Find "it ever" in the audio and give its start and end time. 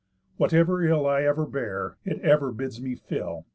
2.05-2.51